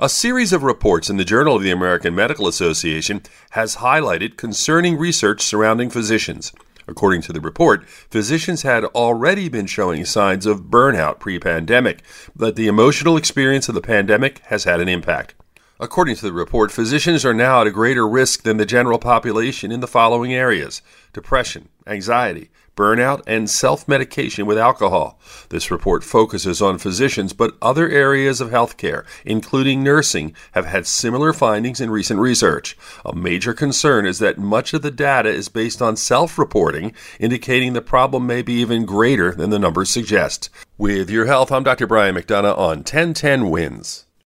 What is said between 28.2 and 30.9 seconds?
of healthcare, including nursing, have had